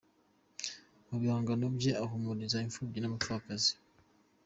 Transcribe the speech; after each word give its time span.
Mu 1.07 1.15
bihangano 1.21 1.65
bye 1.77 1.91
ahumuriza 2.03 2.63
imfubyi 2.65 2.99
n'abapfakazi. 2.99 3.71